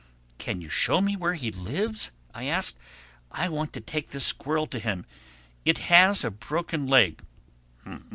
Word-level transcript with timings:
"Can 0.39 0.61
you 0.61 0.67
show 0.69 0.99
me 0.99 1.15
where 1.15 1.35
he 1.35 1.51
lives?" 1.51 2.11
I 2.33 2.45
asked. 2.45 2.75
"I 3.31 3.47
want 3.49 3.71
to 3.73 3.79
take 3.79 4.09
this 4.09 4.25
squirrel 4.25 4.65
to 4.65 4.79
him. 4.79 5.05
It 5.63 5.77
has 5.93 6.23
a 6.23 6.31
broken 6.31 6.87
leg." 6.87 7.23